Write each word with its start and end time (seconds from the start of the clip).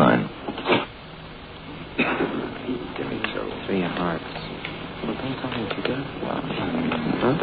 me. 0.00 0.28
Three 3.66 3.82
hearts. 3.82 4.24
Well, 5.04 5.14
don't 5.14 5.36
tell 5.40 5.50
me 5.50 5.62
what 5.64 5.76
you 5.76 5.82
got. 5.84 6.04
Huh? 7.20 7.36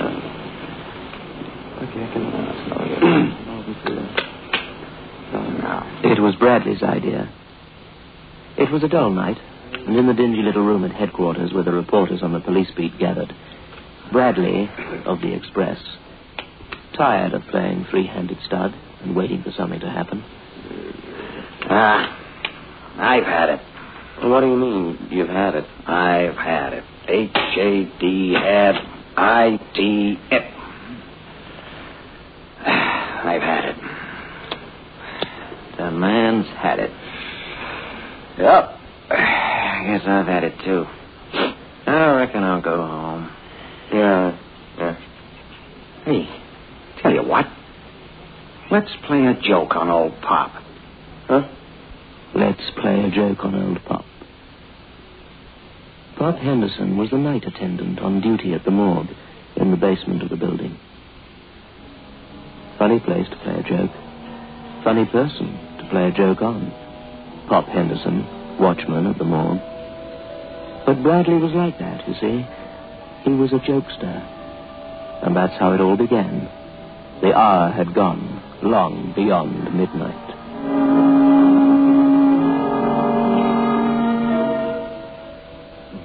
Okay, 1.83 2.03
I 2.03 2.05
can. 2.13 2.23
It 6.03 6.19
was 6.21 6.35
Bradley's 6.35 6.83
idea. 6.83 7.29
It 8.57 8.71
was 8.71 8.83
a 8.83 8.87
dull 8.87 9.11
night, 9.11 9.37
and 9.71 9.95
in 9.95 10.07
the 10.07 10.13
dingy 10.13 10.41
little 10.41 10.65
room 10.65 10.83
at 10.83 10.91
headquarters 10.91 11.53
where 11.53 11.63
the 11.63 11.71
reporters 11.71 12.23
on 12.23 12.33
the 12.33 12.39
police 12.39 12.69
beat 12.75 12.97
gathered, 12.97 13.33
Bradley, 14.11 14.69
of 15.05 15.21
the 15.21 15.33
Express, 15.33 15.77
tired 16.95 17.33
of 17.33 17.43
playing 17.51 17.85
three-handed 17.91 18.37
stud 18.45 18.73
and 19.03 19.15
waiting 19.15 19.43
for 19.43 19.51
something 19.51 19.79
to 19.79 19.89
happen. 19.89 20.23
Ah, 21.69 22.16
I've 22.97 23.23
had 23.23 23.49
it. 23.49 23.59
What 24.23 24.41
do 24.41 24.47
you 24.47 24.55
mean, 24.55 25.07
you've 25.11 25.29
had 25.29 25.55
it? 25.55 25.65
I've 25.85 26.35
had 26.35 26.73
it. 26.73 26.83
H 27.07 27.31
A 27.35 27.99
D 27.99 28.35
F 28.35 28.75
I 29.15 29.59
T 29.75 30.17
it. 30.31 30.53
I've 32.65 33.41
had 33.41 33.65
it. 33.65 33.75
The 35.77 35.91
man's 35.91 36.47
had 36.47 36.79
it. 36.79 36.91
Yep. 38.39 38.79
I 39.11 39.83
guess 39.85 40.01
I've 40.07 40.27
had 40.27 40.43
it 40.43 40.53
too. 40.65 40.85
I 41.85 42.15
reckon 42.15 42.43
I'll 42.43 42.61
go 42.61 42.77
home. 42.77 43.31
Yeah, 43.93 44.37
yeah. 44.77 44.97
Hey, 46.03 46.27
tell 47.01 47.13
you 47.13 47.23
what. 47.23 47.45
Let's 48.69 48.91
play 49.05 49.25
a 49.27 49.39
joke 49.41 49.75
on 49.75 49.89
old 49.89 50.19
Pop. 50.21 50.51
Play 52.75 53.03
a 53.03 53.09
joke 53.09 53.43
on 53.43 53.55
old 53.55 53.83
Pop. 53.85 54.05
Pop 56.17 56.37
Henderson 56.37 56.97
was 56.97 57.09
the 57.09 57.17
night 57.17 57.45
attendant 57.45 57.99
on 57.99 58.21
duty 58.21 58.53
at 58.53 58.63
the 58.63 58.71
morgue 58.71 59.09
in 59.55 59.71
the 59.71 59.77
basement 59.77 60.21
of 60.21 60.29
the 60.29 60.37
building. 60.37 60.77
Funny 62.77 62.99
place 62.99 63.27
to 63.29 63.35
play 63.37 63.55
a 63.55 63.63
joke. 63.63 63.91
Funny 64.83 65.05
person 65.05 65.47
to 65.79 65.87
play 65.89 66.07
a 66.07 66.11
joke 66.11 66.41
on. 66.41 66.71
Pop 67.49 67.65
Henderson, 67.65 68.25
watchman 68.59 69.07
at 69.07 69.17
the 69.17 69.23
morgue. 69.23 69.61
But 70.85 71.03
Bradley 71.03 71.37
was 71.37 71.53
like 71.53 71.79
that, 71.79 72.07
you 72.07 72.13
see. 72.21 72.45
He 73.23 73.31
was 73.31 73.51
a 73.53 73.59
jokester. 73.59 75.25
And 75.25 75.35
that's 75.35 75.59
how 75.59 75.73
it 75.73 75.81
all 75.81 75.97
began. 75.97 76.47
The 77.21 77.33
hour 77.33 77.71
had 77.71 77.93
gone 77.93 78.41
long 78.61 79.13
beyond 79.15 79.75
midnight. 79.75 80.26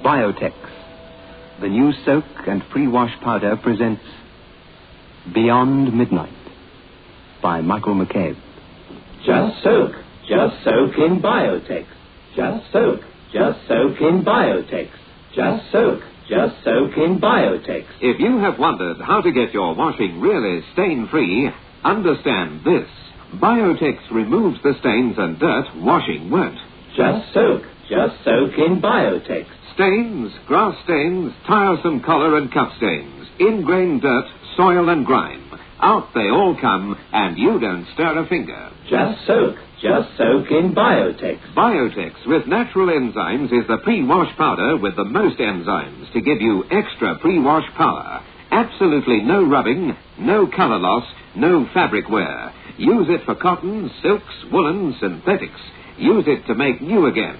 Biotex, 0.03 0.53
the 1.61 1.69
new 1.69 1.93
soak 2.05 2.25
and 2.45 2.61
pre-wash 2.71 3.17
powder 3.21 3.55
presents 3.55 4.01
Beyond 5.33 5.93
Midnight 5.97 6.33
by 7.41 7.61
Michael 7.61 7.95
McCabe. 7.95 8.35
Just 9.25 9.63
soak. 9.63 9.93
Just 10.27 10.61
soak 10.65 10.97
in 10.97 11.21
Biotex. 11.21 11.85
Just 12.35 12.71
soak. 12.73 12.99
Just 13.31 13.65
soak 13.69 14.01
in 14.01 14.25
Biotex. 14.25 14.89
Just 15.33 15.71
soak. 15.71 16.01
Just 16.27 16.55
soak 16.65 16.97
in 16.97 17.21
Biotex. 17.21 17.85
If 18.01 18.19
you 18.19 18.39
have 18.39 18.59
wondered 18.59 18.97
how 18.99 19.21
to 19.21 19.31
get 19.31 19.53
your 19.53 19.73
washing 19.73 20.19
really 20.19 20.63
stain 20.73 21.07
free, 21.09 21.49
understand 21.85 22.65
this. 22.65 22.89
Biotex 23.35 23.99
removes 24.11 24.61
the 24.63 24.73
stains 24.81 25.15
and 25.17 25.39
dirt 25.39 25.67
washing 25.77 26.29
won't. 26.29 26.59
Just 26.97 27.33
soak. 27.33 27.63
Just 27.89 28.21
soak 28.25 28.51
in 28.57 28.81
Biotex. 28.81 29.45
Stains, 29.75 30.31
grass 30.47 30.75
stains, 30.83 31.33
tiresome 31.47 32.01
collar 32.01 32.37
and 32.37 32.51
cuff 32.53 32.71
stains, 32.77 33.27
ingrained 33.39 34.01
dirt, 34.01 34.25
soil 34.55 34.89
and 34.89 35.05
grime. 35.05 35.49
Out 35.79 36.13
they 36.13 36.29
all 36.29 36.55
come, 36.59 36.97
and 37.11 37.37
you 37.37 37.59
don't 37.59 37.87
stir 37.93 38.19
a 38.19 38.27
finger. 38.27 38.71
Just 38.87 39.25
soak. 39.25 39.55
Just 39.81 40.15
soak 40.17 40.49
in 40.51 40.73
Biotex. 40.75 41.39
Biotex 41.55 42.25
with 42.25 42.47
natural 42.47 42.87
enzymes 42.87 43.51
is 43.51 43.67
the 43.67 43.79
pre-wash 43.83 44.33
powder 44.37 44.77
with 44.77 44.95
the 44.95 45.03
most 45.03 45.39
enzymes 45.39 46.11
to 46.13 46.21
give 46.21 46.39
you 46.39 46.63
extra 46.71 47.17
pre-wash 47.19 47.69
power. 47.75 48.23
Absolutely 48.51 49.21
no 49.23 49.43
rubbing, 49.43 49.97
no 50.19 50.47
color 50.47 50.77
loss, 50.77 51.05
no 51.35 51.67
fabric 51.73 52.07
wear. 52.09 52.53
Use 52.77 53.07
it 53.09 53.25
for 53.25 53.35
cotton, 53.35 53.89
silks, 54.01 54.33
woolen, 54.51 54.95
synthetics. 55.01 55.59
Use 55.97 56.25
it 56.27 56.45
to 56.47 56.55
make 56.55 56.81
new 56.81 57.07
again. 57.07 57.37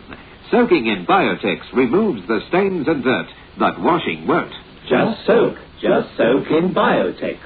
Soaking 0.53 0.85
in 0.85 1.07
Biotex 1.07 1.61
removes 1.73 2.21
the 2.27 2.39
stains 2.49 2.87
and 2.87 3.03
dirt 3.03 3.25
that 3.59 3.79
washing 3.79 4.27
won't. 4.27 4.53
Just 4.87 5.25
soak. 5.25 5.55
Just 5.81 6.15
soak 6.15 6.45
in 6.51 6.75
Biotex. 6.75 7.39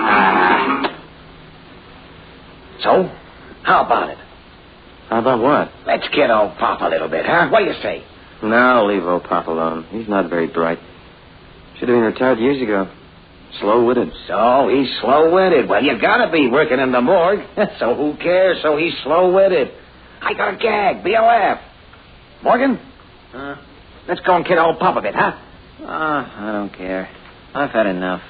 Ah. 0.00 0.92
so, 2.84 3.10
how 3.64 3.84
about 3.84 4.10
it? 4.10 4.18
How 5.08 5.18
about 5.18 5.40
what? 5.40 5.72
Let's 5.88 6.08
get 6.14 6.30
old 6.30 6.56
Pop 6.58 6.82
a 6.82 6.88
little 6.88 7.08
bit, 7.08 7.26
huh? 7.26 7.48
What 7.48 7.58
do 7.58 7.64
you 7.64 7.74
say? 7.82 8.04
No, 8.42 8.86
leave 8.86 9.02
old 9.04 9.24
Pop 9.24 9.46
alone. 9.46 9.86
He's 9.90 10.08
not 10.08 10.30
very 10.30 10.46
bright. 10.46 10.78
Should 11.78 11.88
have 11.88 11.96
been 11.96 12.04
retired 12.04 12.38
years 12.38 12.62
ago. 12.62 12.90
Slow-witted. 13.60 14.12
So 14.26 14.68
he's 14.68 14.88
slow-witted. 15.00 15.68
Well, 15.68 15.82
you 15.82 16.00
gotta 16.00 16.30
be 16.30 16.48
working 16.48 16.78
in 16.78 16.92
the 16.92 17.00
morgue. 17.00 17.40
so 17.78 17.94
who 17.94 18.16
cares? 18.16 18.58
So 18.62 18.76
he's 18.76 18.94
slow-witted. 19.02 19.68
I 20.20 20.34
got 20.34 20.54
a 20.54 20.56
gag. 20.56 21.02
Be 21.02 21.14
a. 21.14 21.60
Morgan? 22.42 22.78
Huh? 23.32 23.56
Let's 24.06 24.20
go 24.20 24.36
and 24.36 24.44
kid 24.44 24.58
old 24.58 24.78
Pop 24.78 24.96
a 24.96 25.02
bit, 25.02 25.14
huh? 25.14 25.32
Ah, 25.82 26.48
I 26.48 26.52
don't 26.52 26.74
care. 26.76 27.08
I've 27.54 27.70
had 27.70 27.86
enough. 27.86 28.22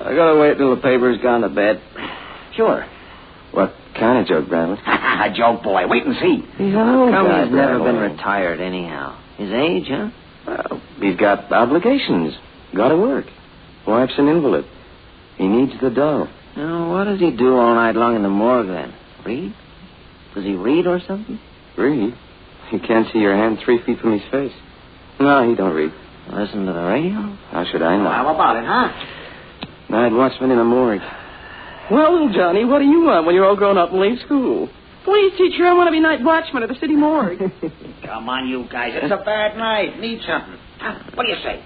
I 0.00 0.14
gotta 0.14 0.38
wait 0.38 0.56
till 0.56 0.74
the 0.74 0.80
paper's 0.80 1.18
gone 1.22 1.42
to 1.42 1.48
bed. 1.48 1.80
Sure. 2.56 2.86
What 3.52 3.74
kind 3.98 4.18
of 4.18 4.26
joke, 4.26 4.48
Bradley? 4.48 4.78
a 4.86 5.32
joke, 5.34 5.62
boy. 5.62 5.86
Wait 5.86 6.04
and 6.04 6.16
see. 6.16 6.46
He's 6.56 6.74
an 6.74 6.88
old 6.88 7.12
Come 7.12 7.26
guy, 7.26 7.44
he's 7.44 7.54
never 7.54 7.78
been 7.78 7.96
retired 7.96 8.60
anyhow. 8.60 9.18
His 9.36 9.50
age, 9.52 9.84
huh? 9.88 10.10
Well, 10.46 10.82
he's 11.00 11.16
got 11.16 11.52
obligations. 11.52 12.34
Gotta 12.74 12.96
work. 12.96 13.26
Wife's 13.86 14.14
an 14.18 14.28
invalid. 14.28 14.64
He 15.36 15.48
needs 15.48 15.72
the 15.80 15.90
dough. 15.90 16.28
Now, 16.56 16.90
what 16.90 17.04
does 17.04 17.20
he 17.20 17.30
do 17.30 17.56
all 17.56 17.74
night 17.74 17.96
long 17.96 18.16
in 18.16 18.22
the 18.22 18.28
morgue 18.28 18.68
then? 18.68 18.94
Read? 19.24 19.54
Does 20.34 20.44
he 20.44 20.54
read 20.54 20.86
or 20.86 21.00
something? 21.06 21.38
Read? 21.76 22.14
You 22.72 22.78
can't 22.78 23.06
see 23.12 23.18
your 23.18 23.36
hand 23.36 23.58
three 23.64 23.82
feet 23.84 23.98
from 23.98 24.12
his 24.12 24.22
face. 24.30 24.52
No, 25.18 25.48
he 25.48 25.54
don't 25.54 25.74
read. 25.74 25.92
Listen 26.32 26.66
to 26.66 26.72
the 26.72 26.82
radio? 26.82 27.36
How 27.50 27.64
should 27.70 27.82
I 27.82 27.96
know? 27.96 28.10
How 28.10 28.34
about 28.34 28.56
it, 28.56 28.64
huh? 28.64 29.90
Night 29.90 30.12
watchman 30.12 30.50
in 30.50 30.58
the 30.58 30.64
morgue. 30.64 31.00
Well, 31.90 32.12
little 32.12 32.32
Johnny, 32.32 32.64
what 32.64 32.78
do 32.78 32.84
you 32.84 33.02
want 33.02 33.26
when 33.26 33.34
you're 33.34 33.46
all 33.46 33.56
grown 33.56 33.76
up 33.76 33.90
and 33.90 34.00
leave 34.00 34.18
school? 34.24 34.68
Please, 35.04 35.32
teacher, 35.36 35.66
I 35.66 35.72
want 35.74 35.88
to 35.88 35.92
be 35.92 36.00
night 36.00 36.22
watchman 36.22 36.62
at 36.62 36.68
the 36.68 36.74
city 36.76 36.94
morgue. 36.94 37.38
Come 38.04 38.28
on, 38.28 38.46
you 38.48 38.66
guys. 38.70 38.92
It's 38.94 39.12
a 39.12 39.24
bad 39.24 39.56
night. 39.56 39.98
Need 39.98 40.20
something. 40.26 40.56
Huh? 40.78 40.98
What 41.14 41.24
do 41.24 41.30
you 41.32 41.38
say? 41.42 41.64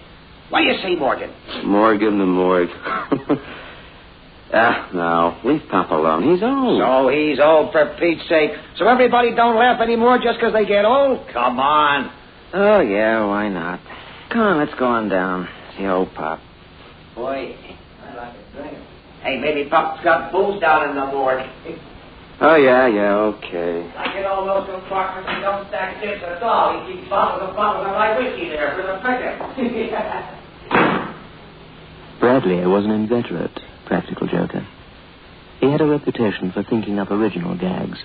What 0.50 0.61
do 0.61 0.65
you 0.67 0.76
say, 0.82 0.94
Morgan? 0.97 1.31
Morgue 1.65 2.03
in 2.03 2.19
the 2.19 2.25
morgue. 2.26 2.69
ah, 4.55 4.88
no. 4.94 5.37
Leave 5.44 5.62
Pop 5.71 5.91
alone. 5.91 6.23
He's 6.32 6.43
old. 6.43 6.81
So 6.81 7.09
he's 7.09 7.38
old, 7.41 7.73
for 7.73 7.97
Pete's 7.99 8.27
sake. 8.29 8.53
So 8.79 8.87
everybody 8.88 9.35
don't 9.35 9.56
laugh 9.56 9.81
anymore 9.81 10.19
just 10.23 10.38
'cause 10.41 10.53
they 10.53 10.65
get 10.65 10.85
old? 10.85 11.27
Come 11.32 11.59
on. 11.59 12.11
Oh, 12.53 12.81
yeah, 12.81 13.27
why 13.27 13.49
not? 13.49 13.81
Come 14.31 14.41
on, 14.43 14.59
let's 14.59 14.75
go 14.79 14.87
on 14.87 15.09
down. 15.09 15.49
See 15.77 15.87
old 15.87 16.15
Pop. 16.15 16.38
Boy, 17.17 17.56
I 18.03 18.15
like 18.15 18.32
a 18.35 18.56
drink. 18.56 18.79
Hey, 19.25 19.41
maybe 19.41 19.71
Pop's 19.71 20.05
got 20.05 20.31
booze 20.31 20.61
down 20.61 20.91
in 20.91 20.97
the 20.97 21.06
morgue. 21.06 21.49
Oh, 22.43 22.56
yeah, 22.56 22.87
yeah, 22.88 23.15
okay. 23.32 23.91
I 23.97 24.12
get 24.12 24.26
all 24.26 24.44
those 24.44 24.69
compartments 24.69 25.31
and 25.32 25.41
don't 25.41 25.67
stack 25.69 26.03
chips 26.03 26.21
at 26.23 26.43
all. 26.43 26.85
He 26.85 26.93
keeps 26.93 27.09
bottles 27.09 27.49
and 27.49 27.56
bottles 27.56 27.87
of 27.87 27.93
my 27.93 28.19
whiskey 28.19 28.50
there 28.50 28.76
for 28.76 28.82
the 28.82 29.00
picker. 29.00 29.32
Bradley 32.21 32.67
was 32.67 32.85
an 32.85 32.91
inveterate 32.91 33.59
practical 33.87 34.26
joker. 34.26 34.67
He 35.61 35.70
had 35.70 35.81
a 35.81 35.87
reputation 35.87 36.53
for 36.53 36.62
thinking 36.62 36.99
up 36.99 37.11
original 37.11 37.56
gags. 37.56 37.99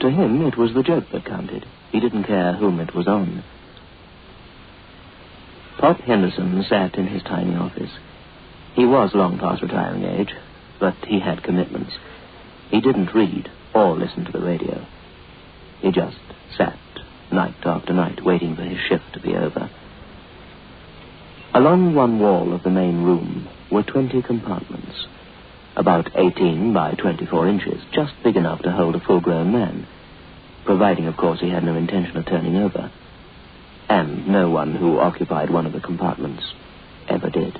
To 0.00 0.10
him, 0.10 0.46
it 0.46 0.56
was 0.56 0.72
the 0.72 0.84
joke 0.84 1.06
that 1.12 1.24
counted. 1.24 1.66
He 1.90 1.98
didn't 1.98 2.24
care 2.24 2.52
whom 2.54 2.78
it 2.78 2.94
was 2.94 3.08
on. 3.08 3.42
Pop 5.78 5.98
Henderson 6.00 6.64
sat 6.68 6.94
in 6.96 7.08
his 7.08 7.24
tiny 7.24 7.56
office. 7.56 7.90
He 8.74 8.86
was 8.86 9.14
long 9.14 9.38
past 9.38 9.62
retiring 9.62 10.04
age, 10.04 10.34
but 10.80 10.94
he 11.06 11.20
had 11.20 11.42
commitments. 11.42 11.92
He 12.70 12.80
didn't 12.80 13.14
read 13.14 13.50
or 13.74 13.96
listen 13.96 14.24
to 14.24 14.32
the 14.32 14.40
radio. 14.40 14.86
He 15.80 15.90
just 15.90 16.16
sat 16.56 16.78
night 17.30 17.54
after 17.64 17.92
night, 17.92 18.24
waiting 18.24 18.56
for 18.56 18.62
his 18.62 18.78
shift 18.88 19.12
to 19.14 19.20
be 19.20 19.34
over. 19.34 19.70
Along 21.54 21.94
one 21.94 22.18
wall 22.18 22.54
of 22.54 22.62
the 22.62 22.70
main 22.70 23.02
room 23.02 23.48
were 23.70 23.82
20 23.82 24.22
compartments, 24.22 25.06
about 25.76 26.10
18 26.14 26.72
by 26.72 26.92
24 26.94 27.48
inches, 27.48 27.82
just 27.92 28.12
big 28.24 28.36
enough 28.36 28.62
to 28.62 28.72
hold 28.72 28.94
a 28.94 29.00
full 29.00 29.20
grown 29.20 29.52
man, 29.52 29.86
providing, 30.64 31.06
of 31.06 31.16
course, 31.16 31.40
he 31.40 31.50
had 31.50 31.64
no 31.64 31.76
intention 31.76 32.16
of 32.16 32.26
turning 32.26 32.56
over. 32.56 32.90
And 33.88 34.28
no 34.28 34.48
one 34.48 34.74
who 34.74 34.98
occupied 34.98 35.50
one 35.50 35.66
of 35.66 35.72
the 35.72 35.80
compartments 35.80 36.42
ever 37.08 37.28
did. 37.28 37.58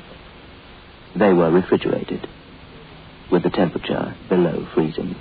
They 1.16 1.32
were 1.32 1.50
refrigerated, 1.50 2.26
with 3.30 3.42
the 3.42 3.50
temperature 3.50 4.16
below 4.28 4.66
freezing. 4.74 5.14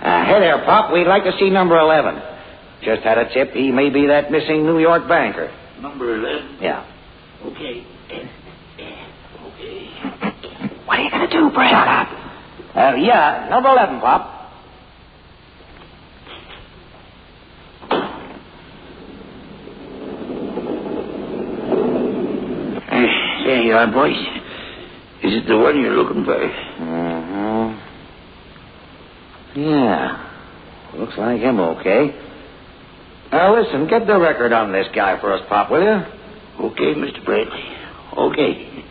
Uh, 0.00 0.24
hey 0.24 0.40
there, 0.40 0.58
Pop. 0.64 0.92
We'd 0.92 1.06
like 1.06 1.24
to 1.24 1.32
see 1.38 1.50
number 1.50 1.76
11. 1.78 2.22
Just 2.82 3.02
had 3.02 3.18
a 3.18 3.32
tip 3.32 3.52
he 3.52 3.70
may 3.72 3.90
be 3.90 4.06
that 4.06 4.30
missing 4.30 4.64
New 4.64 4.78
York 4.78 5.08
banker. 5.08 5.52
Number 5.80 6.16
11? 6.16 6.58
Yeah. 6.60 6.86
Okay. 7.44 7.84
Okay. 9.58 9.88
What 10.84 10.98
are 10.98 11.02
you 11.02 11.10
going 11.10 11.28
to 11.28 11.34
do, 11.36 11.50
Brad? 11.50 11.70
Shut 11.70 11.88
up. 11.88 12.08
Uh, 12.76 12.96
yeah, 12.96 13.48
number 13.50 13.68
11, 13.70 14.00
Pop. 14.00 14.52
Uh, 22.90 23.06
there 23.72 24.06
you. 24.08 24.40
Is 25.22 25.34
it 25.42 25.48
the 25.48 25.58
one 25.58 25.80
you're 25.80 25.96
looking 25.96 26.24
for? 26.24 26.36
Mm-hmm. 26.38 27.78
Yeah. 29.60 30.24
Looks 30.96 31.18
like 31.18 31.40
him 31.40 31.58
okay. 31.60 32.14
Now, 33.32 33.54
listen, 33.60 33.88
get 33.88 34.06
the 34.06 34.18
record 34.18 34.52
on 34.52 34.72
this 34.72 34.86
guy 34.94 35.20
for 35.20 35.32
us, 35.32 35.42
Pop, 35.48 35.70
will 35.70 35.82
you? 35.82 36.02
Okay, 36.66 36.94
Mr. 36.94 37.24
Bradley. 37.24 37.62
Okay. 38.16 38.84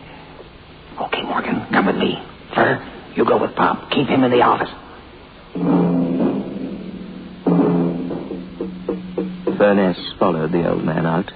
Okay, 1.00 1.22
Morgan, 1.22 1.66
come 1.72 1.86
with 1.86 1.96
me. 1.96 2.14
Fur, 2.54 3.12
you 3.16 3.24
go 3.24 3.40
with 3.40 3.54
Pop. 3.56 3.90
Keep 3.90 4.08
him 4.08 4.22
in 4.24 4.30
the 4.30 4.42
office. 4.42 4.70
Furness 9.58 9.98
followed 10.20 10.52
the 10.52 10.70
old 10.70 10.84
man 10.84 11.04
out, 11.04 11.32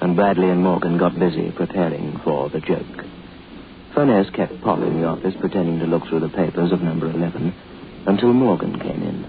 and 0.00 0.16
Bradley 0.16 0.48
and 0.48 0.62
Morgan 0.62 0.98
got 0.98 1.18
busy 1.18 1.50
preparing 1.50 2.18
for 2.24 2.48
the 2.48 2.60
joke. 2.60 3.04
Furness 3.94 4.30
kept 4.34 4.60
Pop 4.62 4.78
in 4.78 5.00
the 5.00 5.06
office, 5.06 5.34
pretending 5.40 5.78
to 5.80 5.86
look 5.86 6.06
through 6.08 6.20
the 6.20 6.28
papers 6.28 6.72
of 6.72 6.80
number 6.80 7.10
11, 7.10 7.54
until 8.06 8.32
Morgan 8.32 8.78
came 8.78 9.02
in. 9.02 9.24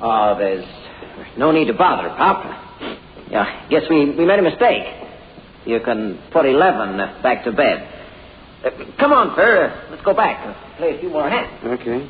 Oh, 0.00 0.36
there's 0.38 0.64
no 1.36 1.50
need 1.50 1.66
to 1.66 1.74
bother, 1.74 2.08
Pop. 2.10 2.44
Yeah, 3.30 3.68
guess 3.68 3.82
we, 3.90 4.10
we 4.10 4.24
made 4.24 4.38
a 4.38 4.42
mistake. 4.42 4.84
You 5.66 5.80
can 5.80 6.22
put 6.32 6.46
11 6.46 7.00
uh, 7.00 7.20
back 7.22 7.44
to 7.44 7.52
bed. 7.52 7.94
Uh, 8.64 8.70
come 8.98 9.12
on, 9.12 9.34
Fur. 9.34 9.66
Uh, 9.66 9.90
let's 9.90 10.02
go 10.04 10.14
back 10.14 10.46
and 10.46 10.76
play 10.76 10.96
a 10.96 11.00
few 11.00 11.10
more 11.10 11.28
hands. 11.28 11.60
Okay. 11.64 12.08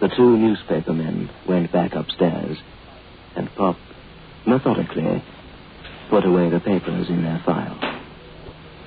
The 0.00 0.08
two 0.08 0.36
newspaper 0.36 0.92
men 0.92 1.30
went 1.48 1.70
back 1.72 1.92
upstairs, 1.94 2.58
and 3.36 3.48
Pop 3.54 3.76
methodically 4.46 5.22
put 6.10 6.24
away 6.24 6.50
the 6.50 6.60
papers 6.60 7.08
in 7.08 7.22
their 7.22 7.42
file. 7.44 7.78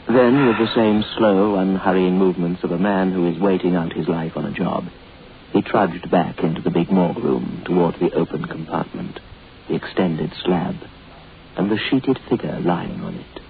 Then, 0.08 0.46
with 0.46 0.58
the 0.58 0.74
same 0.76 1.04
slow, 1.18 1.56
unhurrying 1.56 2.18
movements 2.18 2.64
of 2.64 2.72
a 2.72 2.78
man 2.78 3.12
who 3.12 3.28
is 3.28 3.40
waiting 3.40 3.76
out 3.76 3.94
his 3.94 4.08
life 4.08 4.34
on 4.36 4.46
a 4.46 4.54
job, 4.54 4.86
he 5.52 5.62
trudged 5.62 6.12
back 6.12 6.40
into 6.40 6.62
the 6.62 6.70
big 6.70 6.92
morgue 6.92 7.18
room 7.18 7.64
toward 7.66 7.96
the 7.96 8.14
open 8.14 8.46
compartment, 8.46 9.20
the 9.68 9.76
extended 9.76 10.32
slab, 10.44 10.76
and 11.58 11.72
the 11.72 11.80
sheeted 11.90 12.20
figure 12.30 12.60
lying 12.60 13.02
on 13.02 13.16
it. 13.16 13.42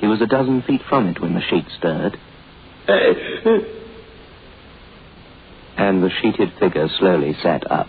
He 0.00 0.06
was 0.06 0.22
a 0.22 0.26
dozen 0.26 0.62
feet 0.62 0.80
from 0.88 1.08
it 1.08 1.20
when 1.20 1.34
the 1.34 1.42
sheet 1.42 1.66
stirred, 1.76 2.16
eh. 2.88 3.58
and 5.76 6.02
the 6.02 6.10
sheeted 6.22 6.52
figure 6.58 6.88
slowly 6.98 7.34
sat 7.42 7.70
up. 7.70 7.88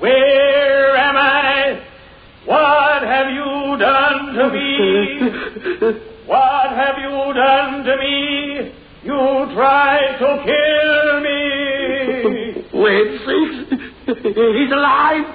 Where 0.00 0.96
am 0.96 1.16
I? 1.16 1.82
What 2.46 3.02
have 3.02 3.28
you 3.30 3.76
done 3.78 4.34
to 4.34 4.50
me? 4.50 4.68
What 6.26 6.70
have 6.70 6.96
you 6.98 7.32
done 7.34 7.84
to 7.84 7.96
me? 7.98 8.72
You 9.04 9.46
tried 9.54 10.18
to 10.20 10.42
kill 10.44 11.20
me. 11.20 12.64
Wait, 12.72 13.20
see? 13.26 13.44
He's 14.06 14.72
alive. 14.72 15.26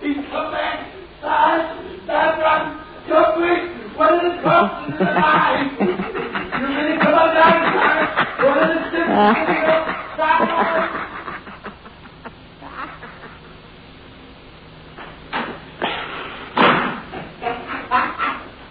He's 0.00 0.16
come 0.30 0.50
back. 0.52 0.78
Dad, 1.22 1.60
Dad, 2.06 2.38
run. 2.38 2.62
You're 3.06 3.32
quick. 3.36 3.62
One 3.98 4.14
of 4.14 4.20
the 4.22 4.42
cops 4.42 4.94
is 4.94 5.00
alive. 5.00 5.66
You 5.78 6.66
really 6.66 6.98
come 6.98 7.14
on 7.14 7.34
down, 7.34 7.60
Dad. 7.72 7.98
One 8.42 8.58
of 8.58 8.70
the 8.92 8.98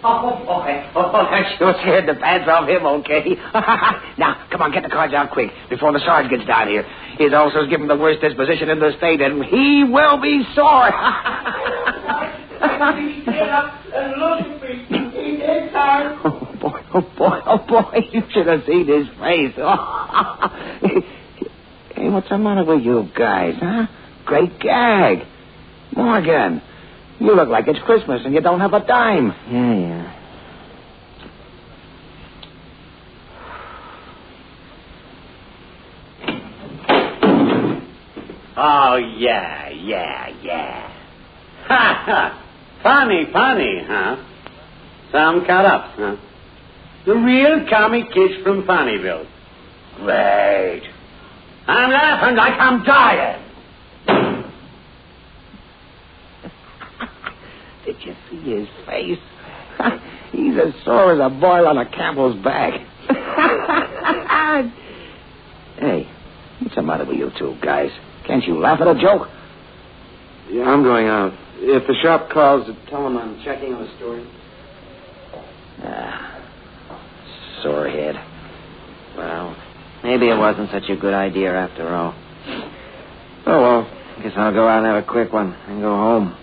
Oh, 0.04 0.44
boy. 0.46 0.90
Oh, 0.94 1.26
that 1.30 1.58
sure 1.58 1.74
scared 1.82 2.06
the 2.08 2.14
pants 2.14 2.48
off 2.48 2.68
him, 2.68 2.86
okay? 2.86 3.34
now, 4.18 4.46
come 4.50 4.62
on, 4.62 4.70
get 4.72 4.84
the 4.84 4.88
cards 4.88 5.12
out 5.12 5.32
quick 5.32 5.50
before 5.68 5.92
the 5.92 5.98
sergeant 5.98 6.30
gets 6.30 6.46
down 6.46 6.68
here. 6.68 6.84
His 7.18 7.32
ulcer's 7.32 7.68
given 7.68 7.88
the 7.88 7.96
worst 7.96 8.20
disposition 8.20 8.70
in 8.70 8.78
the 8.78 8.92
state, 8.98 9.20
and 9.20 9.44
he 9.44 9.82
will 9.84 10.20
be 10.20 10.44
sore. 10.54 10.90
Get 12.58 13.48
up 13.48 13.74
and 13.92 14.20
look 14.20 14.40
at 14.40 14.62
me. 14.62 14.84
He's 14.88 15.10
dead, 15.40 15.72
Dad. 15.72 16.18
oh, 16.24 16.54
boy, 16.60 16.80
oh, 16.94 17.00
boy, 17.16 17.40
oh, 17.46 17.58
boy. 17.66 17.98
You 18.12 18.22
should 18.32 18.46
have 18.46 18.62
seen 18.66 18.86
his 18.86 19.08
face. 19.18 19.54
hey, 21.96 22.08
what's 22.08 22.28
the 22.28 22.38
matter 22.38 22.64
with 22.64 22.82
you 22.84 23.08
guys, 23.16 23.54
huh? 23.60 23.86
Great 24.24 24.60
gag. 24.60 25.26
Morgan, 25.96 26.62
you 27.20 27.34
look 27.34 27.48
like 27.48 27.66
it's 27.68 27.78
Christmas 27.80 28.22
and 28.24 28.34
you 28.34 28.40
don't 28.40 28.60
have 28.60 28.74
a 28.74 28.84
dime. 28.84 29.34
Yeah, 29.50 29.74
yeah. 29.74 30.14
Oh, 38.60 38.96
yeah, 38.96 39.68
yeah, 39.68 40.28
yeah. 40.42 40.92
Ha, 41.68 42.02
ha. 42.06 42.44
Funny, 42.82 43.26
funny, 43.32 43.82
huh? 43.86 44.16
Some 45.12 45.46
cut 45.46 45.64
ups, 45.64 45.94
huh? 45.96 46.16
The 47.06 47.14
real 47.14 47.66
comic 47.70 48.10
kids 48.12 48.34
from 48.42 48.64
Funnyville. 48.64 49.26
Great. 49.96 50.82
I'm 51.66 51.90
laughing 51.90 52.36
like 52.36 52.54
I'm 52.58 52.82
dying. 52.84 53.44
Did 57.84 57.96
you 58.04 58.14
see 58.44 58.54
his 58.56 58.68
face? 58.86 59.18
He's 60.32 60.54
as 60.58 60.74
sore 60.84 61.12
as 61.12 61.20
a 61.20 61.28
boil 61.30 61.66
on 61.66 61.78
a 61.78 61.88
camel's 61.88 62.42
back. 62.44 62.74
hey, 65.78 66.08
what's 66.60 66.74
the 66.74 66.82
matter 66.82 67.04
with 67.04 67.16
you 67.16 67.30
two 67.38 67.56
guys? 67.62 67.90
Can't 68.26 68.44
you 68.44 68.58
laugh 68.58 68.80
at 68.80 68.88
a 68.88 68.94
joke? 69.00 69.28
Yeah, 70.50 70.64
I'm 70.64 70.82
going 70.82 71.06
out. 71.06 71.32
If 71.60 71.86
the 71.86 71.94
shop 72.02 72.30
calls, 72.30 72.68
tell 72.88 73.04
them 73.04 73.16
I'm 73.16 73.42
checking 73.44 73.74
on 73.74 73.84
the 73.84 73.96
story. 73.96 74.26
Ah, 75.82 76.42
sore 77.62 77.88
head. 77.88 78.16
Well, 79.16 79.56
maybe 80.02 80.28
it 80.28 80.36
wasn't 80.36 80.70
such 80.70 80.88
a 80.90 80.96
good 80.96 81.14
idea 81.14 81.52
after 81.54 81.88
all. 81.88 82.14
Oh, 83.46 83.62
well. 83.62 83.98
Guess 84.22 84.32
I'll 84.36 84.52
go 84.52 84.66
out 84.66 84.78
and 84.78 84.86
have 84.86 85.04
a 85.04 85.06
quick 85.06 85.32
one 85.32 85.52
and 85.68 85.80
go 85.80 85.94
home. 85.94 86.36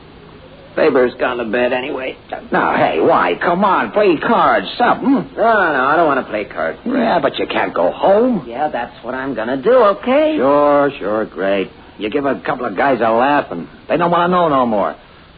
Faber's 0.76 1.14
gone 1.20 1.38
to 1.38 1.46
bed 1.46 1.72
anyway. 1.74 2.18
Now, 2.52 2.76
hey, 2.76 3.00
why? 3.00 3.34
Come 3.42 3.64
on, 3.64 3.92
play 3.92 4.18
cards, 4.18 4.68
something. 4.78 5.14
No, 5.14 5.22
no, 5.22 5.74
no, 5.74 5.86
I 5.86 5.96
don't 5.96 6.08
want 6.08 6.26
to 6.26 6.30
play 6.30 6.46
cards. 6.46 6.80
Yeah, 6.86 7.20
but 7.22 7.38
you 7.40 7.48
can't 7.48 7.74
go 7.74 7.92
home. 7.92 8.46
Yeah, 8.48 8.70
that's 8.70 9.04
what 9.04 9.14
I'm 9.14 9.36
going 9.36 9.48
to 9.48 9.62
do, 9.62 9.74
okay? 9.74 10.36
Sure, 10.38 10.92
sure, 11.00 11.26
great. 11.26 11.72
You 11.98 12.10
give 12.10 12.26
a 12.26 12.42
couple 12.42 12.66
of 12.66 12.76
guys 12.76 13.00
a 13.00 13.10
laugh, 13.10 13.52
and 13.52 13.68
they 13.88 13.96
don't 13.98 14.12
want 14.12 14.30
to 14.30 14.32
know 14.32 14.50
no 14.50 14.66
more. 14.66 14.96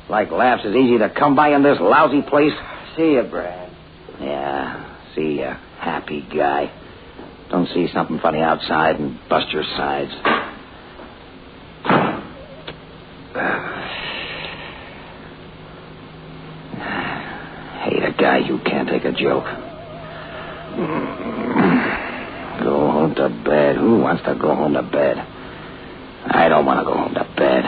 Like 0.09 0.31
laughs 0.31 0.65
is 0.65 0.75
easy 0.75 0.97
to 0.99 1.09
come 1.09 1.35
by 1.35 1.49
in 1.49 1.61
this 1.61 1.77
lousy 1.79 2.21
place. 2.23 2.53
See 2.95 3.11
you, 3.13 3.23
Brad. 3.23 3.69
Yeah, 4.19 4.97
see 5.15 5.39
ya, 5.39 5.57
happy 5.79 6.21
guy. 6.35 6.71
Don't 7.51 7.67
see 7.73 7.87
something 7.93 8.19
funny 8.19 8.41
outside 8.41 8.99
and 8.99 9.19
bust 9.29 9.51
your 9.51 9.63
sides. 9.63 10.11
Hate 19.17 19.23
Go 19.23 19.41
joke. 19.41 19.47
to 23.17 23.29
bed. 23.43 23.75
Who 23.77 23.99
wants 23.99 24.23
to 24.23 24.35
go 24.35 24.55
home 24.55 24.73
to 24.73 24.83
bed? 24.83 25.17
I 26.29 26.49
don't 26.49 26.65
want 26.65 26.79
to 26.79 26.85
go 26.85 26.93
home 26.93 27.13
to 27.13 27.23
bed. 27.35 27.63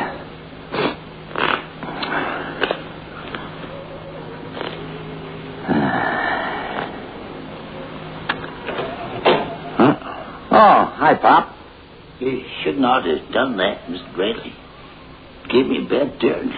Huh? 9.79 9.95
Oh, 10.51 10.79
hi, 10.97 11.15
Pop. 11.15 11.55
You 12.19 12.43
should 12.61 12.77
not 12.77 13.05
have 13.05 13.31
done 13.31 13.55
that, 13.57 13.85
Mr. 13.87 14.13
Bradley. 14.13 14.53
Give 15.49 15.67
me 15.67 15.85
a 15.85 15.89
bad 15.89 16.19
turn. 16.19 16.51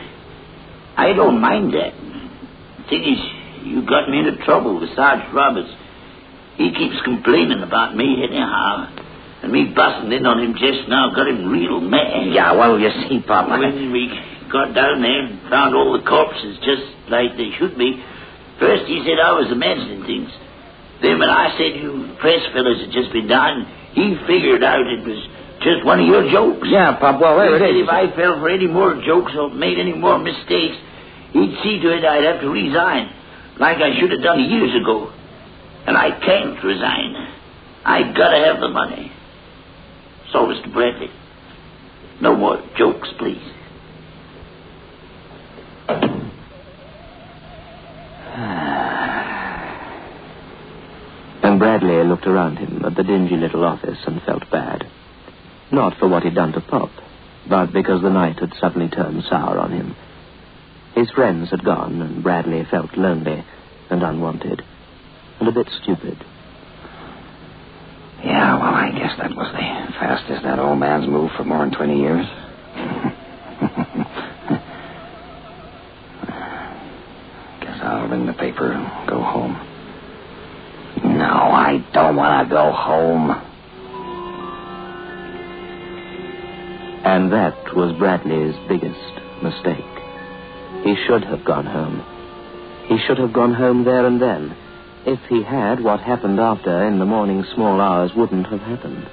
I 0.98 1.14
don't 1.14 1.40
mind 1.40 1.72
that. 1.74 1.94
The 1.94 2.84
thing 2.90 3.04
is, 3.04 3.20
you 3.72 3.86
got 3.88 4.10
me 4.10 4.20
into 4.20 4.38
trouble 4.46 4.80
with 4.80 4.90
Sarge 4.96 5.24
Roberts. 5.34 5.70
He 6.58 6.72
keeps 6.74 7.00
complaining 7.04 7.64
about 7.64 7.96
me 7.96 8.24
anyhow. 8.24 8.88
And 9.44 9.52
me 9.52 9.74
busting 9.76 10.12
in 10.12 10.26
on 10.26 10.38
him 10.44 10.54
just 10.54 10.88
now 10.88 11.10
got 11.16 11.28
him 11.28 11.50
real 11.50 11.82
mad. 11.82 12.30
Yeah, 12.30 12.52
well, 12.54 12.78
you 12.78 12.92
see, 13.10 13.20
Pop, 13.26 13.50
I- 13.50 13.58
When 13.60 13.92
we 13.92 14.12
got 14.52 14.74
down 14.76 15.02
there 15.02 15.20
and 15.26 15.40
found 15.50 15.74
all 15.74 15.94
the 15.98 16.06
corpses 16.06 16.60
just 16.62 16.84
like 17.10 17.36
they 17.38 17.50
should 17.58 17.78
be, 17.78 18.04
first 18.60 18.86
he 18.86 19.02
said 19.04 19.18
I 19.18 19.32
was 19.34 19.50
imagining 19.52 20.04
things. 20.06 20.30
Then 21.02 21.18
when 21.18 21.30
I 21.30 21.58
said 21.58 21.82
you 21.82 22.14
press 22.20 22.46
fellas 22.54 22.82
had 22.82 22.92
just 22.92 23.12
been 23.12 23.26
down, 23.28 23.66
he 23.94 24.16
figured 24.28 24.64
out 24.64 24.86
it 24.86 25.02
was 25.08 25.18
just 25.64 25.84
one 25.86 26.00
of 26.02 26.06
your 26.06 26.30
jokes. 26.30 26.68
Yeah, 26.70 26.94
Pop, 27.02 27.20
well, 27.20 27.38
there 27.38 27.50
He 27.50 27.56
it 27.56 27.60
said. 27.66 27.76
If 27.82 27.90
I 27.90 28.16
fell 28.16 28.38
for 28.40 28.50
any 28.50 28.68
more 28.68 29.02
jokes 29.02 29.32
or 29.36 29.50
made 29.50 29.80
any 29.80 29.94
more 29.94 30.20
mistakes, 30.20 30.78
he'd 31.34 31.58
see 31.64 31.80
to 31.82 31.90
it 31.98 32.06
I'd 32.06 32.24
have 32.26 32.42
to 32.42 32.50
resign, 32.50 33.10
like 33.60 33.78
I 33.78 34.00
should 34.00 34.12
have 34.12 34.22
done 34.22 34.44
years 34.50 34.76
ago. 34.82 35.12
And 35.86 35.98
I 35.98 36.12
can't 36.20 36.64
resign. 36.64 37.16
I 37.84 38.14
gotta 38.16 38.46
have 38.46 38.62
the 38.62 38.70
money. 38.70 39.12
So, 40.32 40.46
Mr. 40.46 40.72
Bradley, 40.72 41.10
no 42.22 42.36
more 42.36 42.64
jokes, 42.78 43.10
please. 43.18 43.42
And 51.44 51.58
Bradley 51.58 52.04
looked 52.04 52.28
around 52.28 52.58
him 52.58 52.86
at 52.86 52.96
the 52.96 53.04
dingy 53.04 53.36
little 53.36 53.66
office 53.66 53.98
and 54.06 54.22
felt 54.22 54.50
bad. 54.52 54.88
Not 55.72 55.98
for 55.98 56.08
what 56.08 56.22
he'd 56.24 56.36
done 56.36 56.54
to 56.54 56.62
Pop, 56.62 56.92
but 57.50 57.74
because 57.74 58.02
the 58.04 58.10
night 58.10 58.40
had 58.40 58.54
suddenly 58.60 58.90
turned 58.90 59.24
sour 59.28 59.58
on 59.58 59.72
him. 59.72 59.96
His 60.96 61.10
friends 61.12 61.50
had 61.50 61.64
gone, 61.64 62.02
and 62.02 62.22
Bradley 62.22 62.66
felt 62.70 62.98
lonely 62.98 63.46
and 63.90 64.04
unwanted, 64.04 64.62
and 65.40 65.48
a 65.48 65.52
bit 65.52 65.68
stupid. 65.82 66.18
Yeah, 68.24 68.56
well, 68.60 68.74
I 68.74 68.92
guess 68.92 69.18
that 69.18 69.32
was 69.32 69.52
the 69.52 69.94
fastest 69.94 70.44
that 70.44 70.60
old 70.60 70.80
man's 70.80 71.08
moved 71.08 71.34
for 71.36 71.44
more 71.44 71.60
than 71.60 71.72
20 71.72 72.00
years. 72.00 72.26
guess 77.62 77.80
I'll 77.82 78.08
ring 78.08 78.26
the 78.28 78.34
paper 78.34 78.72
and 78.72 79.10
go 79.10 79.22
home. 79.22 79.54
No, 81.04 81.26
I 81.26 81.84
don't 81.94 82.16
want 82.16 82.48
to 82.48 82.54
go 82.54 82.72
home. 82.72 83.32
And 87.04 87.32
that 87.32 87.76
was 87.76 87.98
Bradley's 87.98 88.56
biggest 88.68 89.00
mistake. 89.42 90.01
He 90.84 90.96
should 91.08 91.24
have 91.26 91.46
gone 91.46 91.66
home. 91.66 92.04
He 92.88 92.98
should 93.06 93.20
have 93.20 93.34
gone 93.34 93.54
home 93.54 93.84
there 93.84 94.06
and 94.06 94.22
then. 94.22 94.56
If 95.06 95.20
he 95.30 95.44
had, 95.44 95.84
what 95.84 96.00
happened 96.00 96.40
after 96.40 96.86
in 96.88 97.00
the 97.00 97.06
morning 97.06 97.44
small 97.56 97.80
hours 97.80 98.12
wouldn't 98.16 98.48
have 98.48 98.62
happened. 98.62 99.08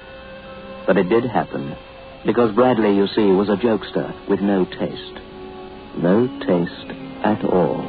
But 0.87 0.96
it 0.96 1.08
did 1.08 1.25
happen, 1.25 1.76
because 2.25 2.54
Bradley, 2.54 2.96
you 2.96 3.06
see, 3.06 3.30
was 3.30 3.48
a 3.48 3.56
jokester 3.56 4.28
with 4.28 4.40
no 4.40 4.64
taste. 4.64 5.20
No 5.96 6.26
taste 6.46 6.90
at 7.25 7.44
all. 7.44 7.84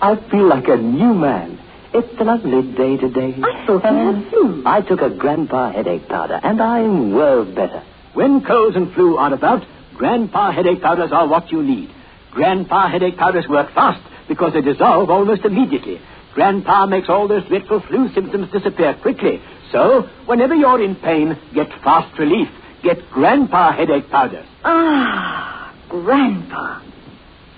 I 0.00 0.16
feel 0.30 0.48
like 0.48 0.68
a 0.68 0.76
new 0.76 1.14
man. 1.14 1.55
It's 1.98 2.20
a 2.20 2.24
lovely 2.24 2.60
day 2.76 2.98
today. 2.98 3.34
I 3.42 3.64
thought 3.66 3.82
you 3.90 4.12
had 4.12 4.28
flu. 4.28 4.62
I 4.66 4.82
took 4.82 5.00
a 5.00 5.08
grandpa 5.08 5.72
headache 5.72 6.06
powder, 6.06 6.38
and 6.42 6.60
I'm 6.60 7.14
well 7.14 7.46
better. 7.46 7.82
When 8.12 8.44
colds 8.44 8.76
and 8.76 8.92
flu 8.92 9.16
are 9.16 9.32
about, 9.32 9.64
grandpa 9.96 10.52
headache 10.52 10.82
powders 10.82 11.10
are 11.10 11.26
what 11.26 11.50
you 11.50 11.62
need. 11.62 11.90
Grandpa 12.32 12.88
headache 12.90 13.16
powders 13.16 13.48
work 13.48 13.72
fast 13.72 14.02
because 14.28 14.52
they 14.52 14.60
dissolve 14.60 15.08
almost 15.08 15.46
immediately. 15.46 15.98
Grandpa 16.34 16.84
makes 16.84 17.08
all 17.08 17.28
those 17.28 17.48
dreadful 17.48 17.80
flu 17.80 18.12
symptoms 18.12 18.52
disappear 18.52 18.92
quickly. 19.00 19.40
So, 19.72 20.02
whenever 20.26 20.54
you're 20.54 20.82
in 20.82 20.96
pain, 20.96 21.38
get 21.54 21.68
fast 21.82 22.18
relief. 22.18 22.48
Get 22.82 23.08
grandpa 23.10 23.72
headache 23.72 24.10
powders. 24.10 24.44
Ah, 24.62 25.74
Grandpa. 25.88 26.82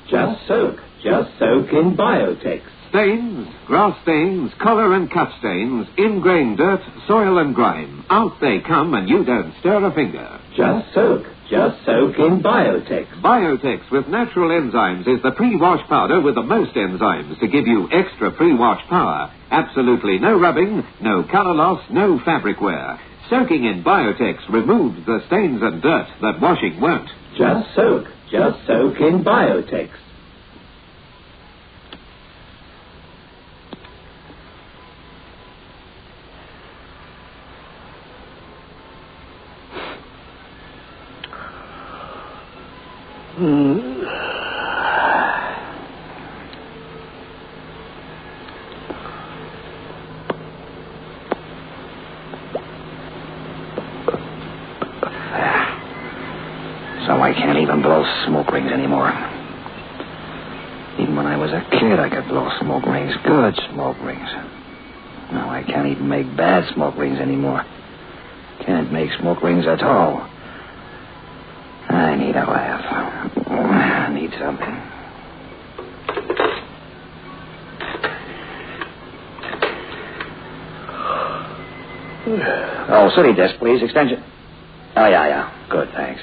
Just 0.06 0.46
soak. 0.46 0.78
Just 1.02 1.36
soak 1.40 1.72
in 1.72 1.96
Biotex. 1.96 2.62
Stains, 2.90 3.46
grass 3.66 4.00
stains, 4.02 4.50
collar 4.60 4.94
and 4.94 5.10
cuff 5.10 5.30
stains, 5.38 5.86
ingrain 5.98 6.56
dirt, 6.56 6.80
soil 7.06 7.38
and 7.38 7.54
grime. 7.54 8.04
Out 8.08 8.40
they 8.40 8.60
come 8.66 8.94
and 8.94 9.08
you 9.08 9.24
don't 9.24 9.52
stir 9.60 9.84
a 9.84 9.94
finger. 9.94 10.40
Just 10.56 10.94
soak. 10.94 11.26
Just 11.50 11.84
soak 11.84 12.18
in 12.18 12.42
Biotex. 12.42 13.20
Biotex 13.20 13.90
with 13.90 14.08
natural 14.08 14.48
enzymes 14.50 15.06
is 15.06 15.22
the 15.22 15.32
pre-wash 15.32 15.86
powder 15.88 16.20
with 16.20 16.34
the 16.34 16.42
most 16.42 16.74
enzymes 16.74 17.38
to 17.40 17.46
give 17.46 17.66
you 17.66 17.88
extra 17.92 18.30
pre-wash 18.32 18.82
power. 18.88 19.32
Absolutely 19.50 20.18
no 20.18 20.38
rubbing, 20.38 20.82
no 21.02 21.22
color 21.24 21.54
loss, 21.54 21.82
no 21.90 22.18
fabric 22.24 22.60
wear. 22.60 22.98
Soaking 23.28 23.64
in 23.64 23.84
Biotex 23.84 24.48
removes 24.48 25.04
the 25.04 25.22
stains 25.26 25.60
and 25.62 25.82
dirt 25.82 26.08
that 26.22 26.40
washing 26.40 26.80
won't. 26.80 27.08
Just 27.36 27.74
soak. 27.74 28.06
Just 28.30 28.66
soak 28.66 28.98
in 29.00 29.22
Biotex. 29.22 29.90
So 57.06 57.14
I 57.22 57.32
can't 57.32 57.58
even 57.58 57.80
blow 57.80 58.04
smoke 58.26 58.50
rings 58.50 58.72
anymore. 58.72 59.08
Even 60.98 61.14
when 61.14 61.26
I 61.26 61.36
was 61.36 61.52
a 61.52 61.64
kid, 61.70 62.00
I 62.00 62.10
could 62.10 62.26
blow 62.28 62.50
smoke 62.60 62.84
rings, 62.84 63.14
good 63.24 63.54
smoke 63.72 63.96
rings. 64.02 64.28
Now 65.30 65.48
I 65.48 65.62
can't 65.78 65.92
even 65.92 66.08
make 66.08 66.36
bad 66.36 66.74
smoke 66.74 66.96
rings 66.96 67.20
anymore. 67.20 67.64
Can't 68.66 68.92
make 68.92 69.12
smoke 69.20 69.40
rings 69.44 69.64
at 69.64 69.80
all. 69.80 70.28
I 71.88 72.16
need 72.16 72.34
a 72.34 72.44
laugh. 72.44 73.38
I 73.46 74.12
need 74.12 74.32
something. 74.40 74.74
Oh, 82.90 83.12
city 83.14 83.34
desk, 83.34 83.54
please. 83.60 83.80
Extension. 83.80 84.20
Oh, 84.96 85.06
yeah, 85.06 85.28
yeah. 85.28 85.68
Good, 85.70 85.90
thanks. 85.94 86.20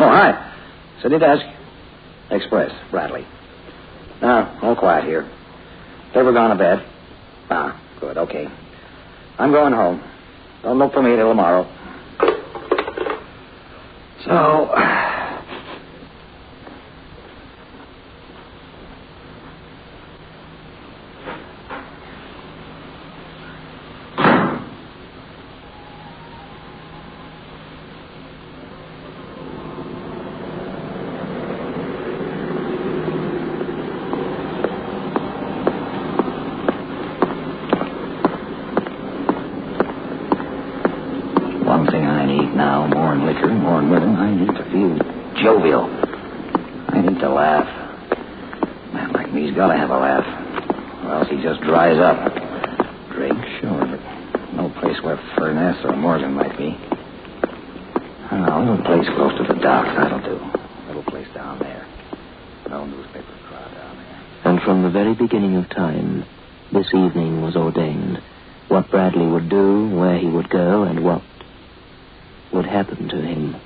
Oh, 0.00 0.08
hi. 0.08 0.52
City 1.00 1.18
desk. 1.20 1.55
Express. 2.30 2.72
Bradley. 2.90 3.26
Now, 4.20 4.58
all 4.62 4.76
quiet 4.76 5.04
here. 5.04 5.30
They 6.14 6.20
Ever 6.20 6.32
gone 6.32 6.50
to 6.50 6.56
bed? 6.56 6.86
Ah, 7.50 7.80
good, 8.00 8.16
okay. 8.18 8.46
I'm 9.38 9.52
going 9.52 9.72
home. 9.72 10.02
Don't 10.62 10.78
look 10.78 10.92
for 10.92 11.02
me 11.02 11.14
till 11.14 11.28
tomorrow. 11.28 11.64
So, 14.24 14.72
to 73.08 73.16
him. 73.20 73.56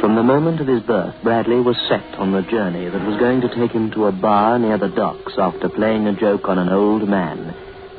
From 0.00 0.16
the 0.16 0.22
moment 0.22 0.60
of 0.60 0.66
his 0.66 0.82
birth, 0.82 1.14
Bradley 1.22 1.60
was 1.60 1.76
set 1.88 2.18
on 2.18 2.32
the 2.32 2.42
journey 2.42 2.88
that 2.88 3.06
was 3.06 3.18
going 3.20 3.40
to 3.42 3.48
take 3.54 3.70
him 3.70 3.90
to 3.92 4.06
a 4.06 4.12
bar 4.12 4.58
near 4.58 4.76
the 4.76 4.88
docks 4.88 5.34
after 5.38 5.68
playing 5.68 6.06
a 6.08 6.18
joke 6.18 6.48
on 6.48 6.58
an 6.58 6.70
old 6.70 7.08
man. 7.08 7.54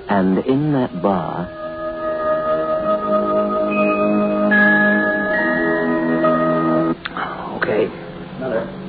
And 0.09 0.39
in 0.39 0.73
that 0.73 1.01
bar, 1.01 1.47
oh, 7.15 7.59
Okay. 7.61 7.85
Another. 8.37 8.79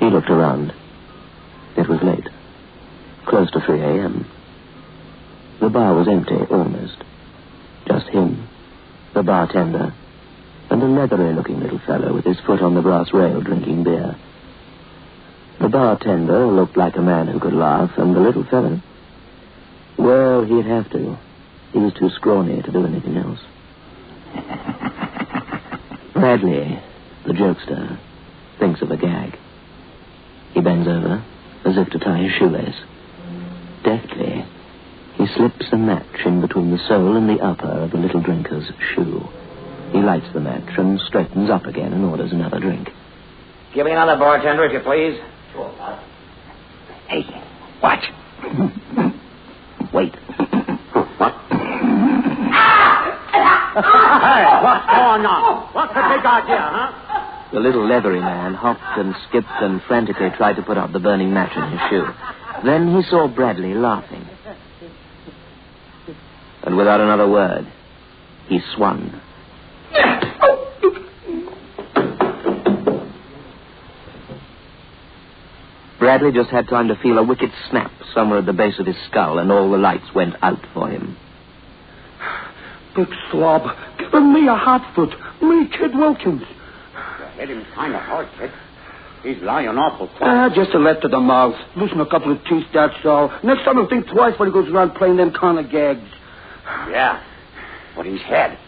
he 0.00 0.06
looked 0.10 0.30
around. 0.30 0.72
Bar 5.78 5.94
was 5.94 6.08
empty, 6.08 6.34
almost. 6.50 6.96
Just 7.86 8.08
him, 8.08 8.48
the 9.14 9.22
bartender, 9.22 9.94
and 10.70 10.82
a 10.82 10.86
leathery 10.86 11.32
looking 11.32 11.60
little 11.60 11.78
fellow 11.86 12.12
with 12.12 12.24
his 12.24 12.40
foot 12.40 12.60
on 12.60 12.74
the 12.74 12.82
brass 12.82 13.12
rail 13.12 13.40
drinking 13.40 13.84
beer. 13.84 14.16
The 15.60 15.68
bartender 15.68 16.48
looked 16.48 16.76
like 16.76 16.96
a 16.96 17.00
man 17.00 17.28
who 17.28 17.38
could 17.38 17.54
laugh, 17.54 17.92
and 17.96 18.16
the 18.16 18.18
little 18.18 18.44
fellow, 18.44 18.82
well, 19.96 20.44
he'd 20.44 20.66
have 20.66 20.90
to. 20.90 21.16
He 21.72 21.78
was 21.78 21.94
too 21.94 22.10
scrawny 22.10 22.60
to 22.60 22.72
do 22.72 22.84
anything 22.84 23.16
else. 23.16 23.38
Bradley, 26.12 26.82
the 27.24 27.34
jokester, 27.34 28.00
thinks 28.58 28.82
of 28.82 28.90
a 28.90 28.96
gag. 28.96 29.38
He 30.54 30.60
bends 30.60 30.88
over, 30.88 31.24
as 31.64 31.76
if 31.76 31.88
to 31.90 32.00
tie 32.00 32.18
his 32.18 32.32
shoelace. 32.32 32.74
Deftly, 33.84 34.44
slips 35.36 35.66
a 35.72 35.76
match 35.76 36.26
in 36.26 36.40
between 36.40 36.70
the 36.70 36.78
sole 36.88 37.16
and 37.16 37.28
the 37.28 37.42
upper 37.42 37.66
of 37.66 37.90
the 37.90 37.98
little 37.98 38.20
drinker's 38.20 38.70
shoe. 38.94 39.22
He 39.92 39.98
lights 39.98 40.26
the 40.32 40.40
match 40.40 40.76
and 40.76 41.00
straightens 41.00 41.50
up 41.50 41.64
again 41.64 41.92
and 41.92 42.04
orders 42.04 42.32
another 42.32 42.60
drink. 42.60 42.90
Give 43.74 43.86
me 43.86 43.92
another 43.92 44.18
bartender, 44.18 44.64
if 44.64 44.72
you 44.72 44.80
please. 44.80 45.18
Hey, 47.08 47.24
watch. 47.82 48.04
Wait. 49.92 50.14
what? 51.16 51.34
hey, 51.48 51.64
what's 54.62 54.86
going 54.86 55.24
on? 55.24 55.68
What's 55.72 55.94
the 55.94 56.02
big 56.02 56.26
idea, 56.26 56.60
huh? 56.60 57.50
The 57.52 57.60
little 57.60 57.86
leathery 57.88 58.20
man 58.20 58.52
hopped 58.52 58.98
and 58.98 59.14
skipped 59.28 59.48
and 59.62 59.80
frantically 59.88 60.28
tried 60.36 60.56
to 60.56 60.62
put 60.62 60.76
out 60.76 60.92
the 60.92 61.00
burning 61.00 61.32
match 61.32 61.56
in 61.56 61.70
his 61.70 61.80
shoe. 61.88 62.06
Then 62.64 62.94
he 62.94 63.02
saw 63.08 63.26
Bradley 63.26 63.72
laughing. 63.72 64.28
And 66.68 66.76
without 66.76 67.00
another 67.00 67.26
word, 67.26 67.66
he 68.46 68.60
swung. 68.76 69.18
Bradley 75.98 76.30
just 76.30 76.50
had 76.50 76.68
time 76.68 76.88
to 76.88 76.96
feel 76.96 77.16
a 77.16 77.22
wicked 77.22 77.50
snap 77.70 77.90
somewhere 78.12 78.40
at 78.40 78.44
the 78.44 78.52
base 78.52 78.78
of 78.78 78.84
his 78.84 78.96
skull, 79.08 79.38
and 79.38 79.50
all 79.50 79.70
the 79.70 79.78
lights 79.78 80.12
went 80.14 80.34
out 80.42 80.60
for 80.74 80.90
him. 80.90 81.16
Big 82.94 83.08
slob. 83.30 83.62
Giving 83.98 84.34
me 84.34 84.46
a 84.46 84.54
hot 84.54 84.94
foot. 84.94 85.14
Me, 85.40 85.70
Kid 85.70 85.94
Wilkins. 85.94 86.42
Hit 87.38 87.48
him 87.48 87.64
kind 87.74 87.94
of 87.94 88.02
hard, 88.02 88.28
kid. 88.38 88.50
He's 89.22 89.42
lying 89.42 89.68
awful 89.68 90.08
quiet. 90.18 90.52
Ah, 90.52 90.54
just 90.54 90.74
a 90.74 90.78
left 90.78 91.00
to 91.00 91.08
the 91.08 91.18
mouth. 91.18 91.54
Loosen 91.76 91.98
a 92.02 92.06
couple 92.06 92.30
of 92.30 92.44
teeth, 92.44 92.66
that's 92.74 93.06
all. 93.06 93.32
Next 93.42 93.64
time 93.64 93.76
he'll 93.76 93.88
think 93.88 94.06
twice 94.08 94.38
when 94.38 94.50
he 94.50 94.52
goes 94.52 94.68
around 94.68 94.96
playing 94.96 95.16
them 95.16 95.32
kind 95.32 95.58
of 95.58 95.70
gags. 95.70 96.04
Yeah, 96.90 97.22
but 97.96 98.06
he's 98.06 98.22
had. 98.22 98.58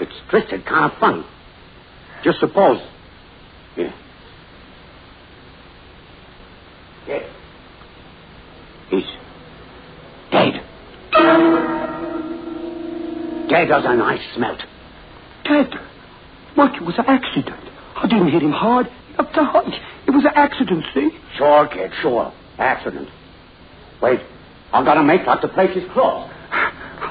It's 0.00 0.12
twisted 0.30 0.64
kind 0.66 0.90
of 0.90 0.98
funny. 0.98 1.24
Just 2.22 2.40
suppose. 2.40 2.80
Yeah. 3.76 3.92
Dead. 7.06 7.30
He's 8.90 9.04
dead. 10.30 10.62
Dead 13.48 13.70
as 13.70 13.84
an 13.84 14.00
ice 14.00 14.20
smelt. 14.34 14.60
Dead. 15.44 15.74
Mike, 16.56 16.76
it 16.76 16.84
was 16.84 16.98
an 16.98 17.06
accident. 17.06 17.64
I 17.96 18.06
didn't 18.06 18.30
hit 18.30 18.42
him 18.42 18.52
hard. 18.52 18.86
Up 19.18 19.32
to 19.32 19.44
hunt. 19.44 19.74
It 20.06 20.10
was 20.10 20.24
an 20.24 20.32
accident, 20.34 20.84
see? 20.94 21.10
Sure, 21.36 21.66
kid, 21.66 21.90
sure. 22.02 22.32
Accident. 22.58 23.08
Wait, 24.00 24.20
I'm 24.72 24.84
gonna 24.84 25.02
make 25.02 25.26
like 25.26 25.40
the 25.40 25.48
place 25.48 25.76
is 25.76 25.90
closed. 25.92 26.32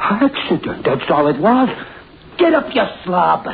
Accident, 0.09 0.85
that's 0.85 1.09
all 1.09 1.27
it 1.27 1.37
was. 1.37 1.67
Get 2.37 2.53
up, 2.53 2.73
you 2.73 2.83
slob. 3.03 3.45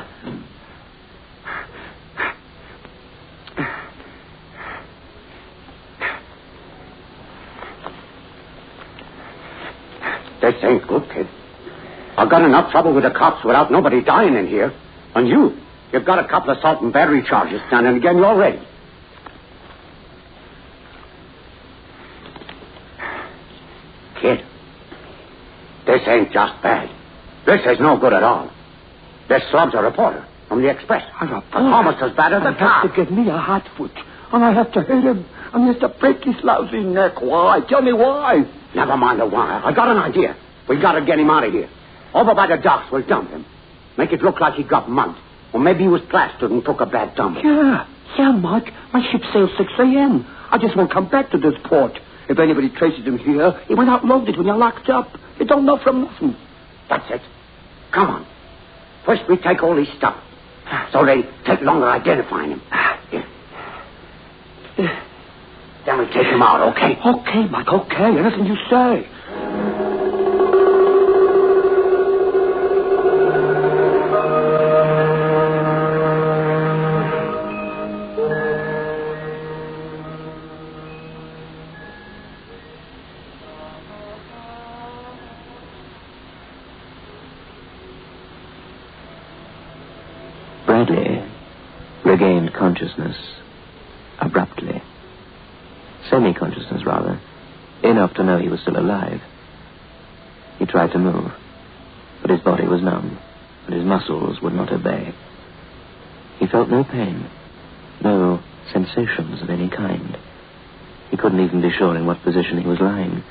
This 10.42 10.56
ain't 10.62 10.86
good, 10.88 11.10
kid. 11.10 11.28
I've 12.18 12.30
got 12.30 12.44
enough 12.44 12.72
trouble 12.72 12.94
with 12.94 13.04
the 13.04 13.12
cops 13.12 13.44
without 13.44 13.72
nobody 13.72 14.04
dying 14.04 14.36
in 14.36 14.46
here. 14.46 14.72
And 15.16 15.28
you, 15.28 15.58
you've 15.92 16.06
got 16.06 16.20
a 16.24 16.28
couple 16.28 16.52
of 16.52 16.58
assault 16.60 16.84
and 16.84 16.94
battery 16.94 17.24
charges 17.28 17.62
standing 17.68 17.96
again 17.96 18.24
already. 18.24 18.60
Kid, 24.22 24.46
this 26.04 26.12
ain't 26.12 26.32
just 26.32 26.62
bad. 26.62 26.90
This 27.46 27.62
is 27.66 27.80
no 27.80 27.98
good 27.98 28.14
at 28.14 28.24
all. 28.24 28.52
This 29.30 29.42
slob's 29.52 29.74
a 29.74 29.82
reporter 29.82 30.26
from 30.48 30.62
the 30.62 30.70
Express. 30.70 31.04
I'm 31.20 31.32
a 31.32 31.36
reporter? 31.36 31.66
Almost 31.66 32.02
as 32.02 32.12
bad 32.16 32.34
as 32.34 32.42
I 32.44 32.52
the 32.52 32.58
cop. 32.58 32.84
to 32.84 32.96
give 32.96 33.12
me 33.12 33.30
a 33.30 33.38
hot 33.38 33.68
foot. 33.78 33.92
And 34.34 34.44
I 34.44 34.54
have 34.54 34.72
to 34.74 34.82
hit 34.82 35.04
him. 35.04 35.26
And 35.54 35.64
he 35.64 35.74
has 35.74 35.80
to 35.82 35.90
break 35.90 36.24
his 36.24 36.36
lousy 36.44 36.80
neck. 36.80 37.22
Why? 37.22 37.62
Tell 37.70 37.82
me 37.82 37.94
why. 37.94 38.44
Never 38.76 38.98
mind 38.98 39.22
the 39.22 39.28
why. 39.28 39.62
I 39.64 39.72
got 39.74 39.88
an 39.88 39.98
idea. 39.98 40.36
We 40.68 40.82
gotta 40.82 41.06
get 41.06 41.20
him 41.20 41.30
out 41.30 41.44
of 41.44 41.54
here. 41.54 41.70
Over 42.14 42.34
by 42.36 42.48
the 42.48 42.58
docks, 42.58 42.92
we'll 42.92 43.06
dump 43.06 43.30
him. 43.30 43.46
Make 43.98 44.12
it 44.12 44.22
look 44.22 44.40
like 44.40 44.56
he 44.56 44.64
got 44.64 44.90
mugged. 44.90 45.18
Or 45.54 45.60
maybe 45.60 45.84
he 45.84 45.88
was 45.88 46.02
plastered 46.10 46.52
and 46.52 46.66
took 46.66 46.82
a 46.82 46.86
bad 46.86 47.16
tumble. 47.16 47.42
Yeah. 47.44 47.88
Yeah, 48.18 48.32
Mike. 48.32 48.74
My 48.92 49.02
ship 49.12 49.22
sails 49.32 49.52
6 49.58 49.72
a.m. 49.80 50.26
I 50.52 50.58
just 50.58 50.76
won't 50.76 50.92
come 50.92 51.10
back 51.10 51.32
to 51.32 51.38
this 51.38 51.54
port. 51.64 51.94
If 52.30 52.40
anybody 52.40 52.70
traces 52.70 53.06
him 53.06 53.18
here, 53.18 53.52
he 53.68 53.76
went 53.76 53.90
out 53.90 54.06
loaded 54.06 54.38
when 54.38 54.48
you're 54.48 54.58
locked 54.58 54.90
up. 54.90 55.10
You 55.40 55.46
don't 55.46 55.66
know 55.66 55.78
from 55.84 56.02
nothing. 56.06 56.36
That's 56.90 57.10
it. 57.12 57.22
Come 57.92 58.10
on. 58.10 58.28
First 59.06 59.24
we 59.28 59.38
take 59.38 59.62
all 59.64 59.76
his 59.76 59.88
stuff. 59.98 60.16
So 60.92 61.06
they 61.06 61.24
take 61.46 61.62
longer 61.62 61.88
identifying 61.90 62.52
him. 62.52 62.62
Ah, 62.72 63.00
yeah. 63.12 63.26
Then 65.86 66.00
we 66.00 66.06
take 66.06 66.28
him 66.28 66.42
out, 66.42 66.62
okay? 66.74 66.98
Okay, 67.06 67.48
Mike, 67.50 67.68
okay. 67.68 68.18
Anything 68.18 68.46
you 68.46 68.56
say. 68.70 69.08
Semi 96.14 96.34
consciousness, 96.36 96.86
rather. 96.86 97.20
Enough 97.84 98.14
to 98.14 98.24
know 98.24 98.38
he 98.38 98.48
was 98.48 98.62
still 98.62 98.78
alive. 98.78 99.20
He 100.60 100.66
tried 100.68 100.92
to 100.92 101.00
move, 101.00 101.32
but 102.22 102.30
his 102.30 102.40
body 102.42 102.68
was 102.68 102.84
numb, 102.84 103.18
and 103.66 103.74
his 103.74 103.84
muscles 103.84 104.40
would 104.40 104.54
not 104.54 104.72
obey. 104.72 105.12
He 106.38 106.46
felt 106.46 106.70
no 106.70 106.84
pain, 106.84 107.28
no 108.04 108.44
sensations 108.72 109.42
of 109.42 109.50
any 109.50 109.70
kind. 109.70 110.16
He 111.10 111.18
couldn't 111.18 111.44
even 111.44 111.62
be 111.62 111.72
sure 111.72 111.98
in 111.98 112.06
what 112.06 112.22
position 112.22 112.62
he 112.62 112.68
was 112.68 112.80
lying, 112.80 113.24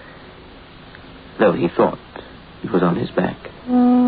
though 1.38 1.52
he 1.52 1.68
thought 1.68 2.00
he 2.62 2.68
was 2.68 2.82
on 2.82 2.96
his 2.96 3.10
back. 3.12 3.36
My 3.68 4.01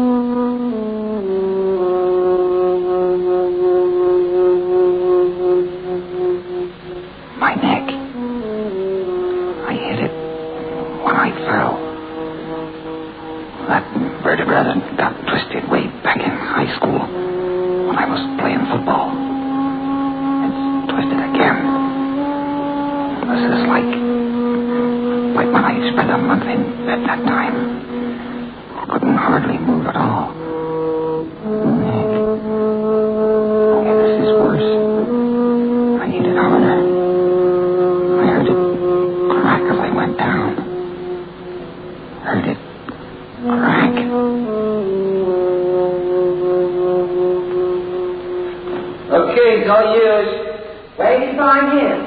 like 25.85 25.97
when 25.97 26.01
I 26.01 26.05
spent 26.05 26.11
a 26.11 26.19
month 26.19 26.45
in 26.45 26.87
bed 26.87 27.01
that 27.07 27.21
time. 27.27 27.57
I 28.75 28.87
couldn't 28.91 29.17
hardly 29.17 29.59
move 29.59 29.87
at 29.87 29.97
all. 29.97 30.33
Neck. 31.85 32.11
Yeah, 32.25 32.81
oh, 33.75 33.97
this 34.01 34.17
is 34.25 34.33
worse. 34.33 34.71
I 36.01 36.07
hit 36.09 36.25
it 36.25 36.37
harder. 36.37 36.79
I 38.17 38.27
heard 38.33 38.49
it 38.49 38.59
crack 39.31 39.63
as 39.63 39.79
I 39.79 39.91
went 39.95 40.17
down. 40.19 40.57
Heard 42.25 42.45
it 42.49 42.59
crack. 43.45 43.95
Okay, 49.15 49.51
it's 49.61 49.71
all 49.71 49.85
yours. 49.95 50.29
Where 50.97 51.21
did 51.21 51.33
you 51.33 51.37
find 51.39 51.79
him? 51.79 51.99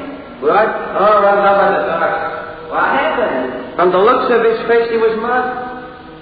What? 0.41 0.67
Oh, 0.97 1.21
right 1.21 1.45
up 1.45 1.57
at 1.61 1.71
the 1.77 1.85
dock. 1.85 2.13
What 2.71 2.83
happened? 2.83 3.46
From 3.77 3.93
the 3.93 4.01
looks 4.01 4.33
of 4.33 4.41
his 4.41 4.57
face, 4.65 4.89
he 4.89 4.97
was 4.97 5.13
mud. 5.21 5.45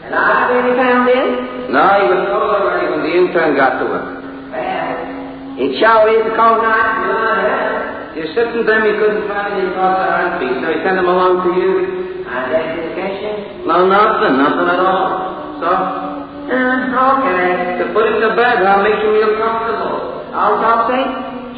And 0.03 0.11
I 0.11 0.51
really 0.51 0.75
found 0.75 1.07
him? 1.07 1.71
No, 1.71 1.81
he 2.03 2.05
was 2.11 2.21
cold 2.27 2.51
already 2.51 2.91
when 2.91 3.01
the 3.07 3.13
intern 3.15 3.55
got 3.55 3.79
to 3.79 3.87
him. 3.95 4.05
Well, 4.51 5.63
it 5.63 5.79
sure 5.79 6.03
is 6.11 6.27
a 6.27 6.35
cold 6.35 6.59
night. 6.59 8.11
You 8.19 8.27
said 8.35 8.51
sitting 8.51 8.67
there, 8.67 8.83
he 8.83 8.99
couldn't 8.99 9.27
find 9.31 9.55
any 9.55 9.71
cause 9.71 10.03
of 10.03 10.07
heartbeat, 10.07 10.55
so 10.59 10.67
he 10.67 10.83
sent 10.83 10.99
him 10.99 11.07
along 11.07 11.47
to 11.47 11.51
you. 11.55 11.71
Identification? 12.27 13.63
No, 13.63 13.87
nothing, 13.87 14.35
nothing 14.35 14.67
at 14.71 14.81
all. 14.83 15.59
So? 15.63 15.67
Uh, 16.51 16.91
okay. 16.91 17.79
To 17.79 17.83
put 17.95 18.03
him 18.03 18.19
to 18.19 18.31
bed, 18.35 18.67
I'll 18.67 18.83
make 18.83 18.99
him 18.99 19.15
feel 19.15 19.31
comfortable. 19.39 20.27
Safe? 20.91 21.11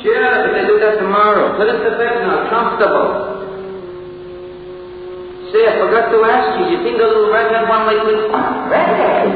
Sure, 0.06 0.46
but 0.46 0.54
they 0.54 0.66
do 0.70 0.78
that 0.78 1.02
tomorrow. 1.02 1.58
Put 1.58 1.74
him 1.74 1.82
to 1.90 1.94
bed 1.98 2.22
now, 2.22 2.50
comfortable. 2.54 3.37
Say, 5.52 5.64
I 5.64 5.80
forgot 5.80 6.12
to 6.12 6.18
ask 6.28 6.60
you, 6.60 6.66
you 6.76 6.84
think 6.84 7.00
a 7.00 7.08
little 7.08 7.32
redhead 7.32 7.70
one 7.70 7.88
lately? 7.88 8.20
Redhead? 8.68 9.32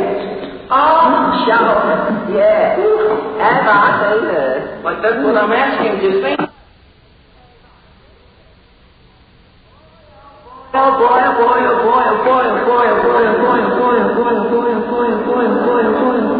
Oh, 0.68 1.32
sure. 1.48 2.36
Yeah. 2.36 2.76
Have 3.40 3.64
I 3.64 3.88
seen 4.02 4.24
her? 4.28 4.80
But 4.84 5.02
that's 5.02 5.24
what 5.24 5.36
I'm 5.38 5.52
asking, 5.52 6.00
do 6.02 6.08
you 6.12 6.22
think? 6.22 6.40
Oh 10.74 10.92
boy, 11.00 11.20
oh 11.20 11.36
boy, 11.36 11.60
oh 11.68 11.84
boy, 11.84 12.04
oh 12.08 12.24
boy, 12.24 12.44
oh 12.48 12.64
boy, 12.64 12.88
oh 12.88 13.04
boy, 13.04 13.20
oh 13.28 13.44
boy, 13.44 13.60
oh 13.60 13.76
boy, 13.76 13.96
oh 14.00 14.16
boy, 14.16 14.32
oh 14.32 14.52
boy, 14.52 15.08
oh 15.12 15.28
boy, 15.28 15.44
oh 15.44 15.64
boy, 15.68 15.84
oh 15.84 15.96
boy, 16.02 16.16
oh 16.16 16.36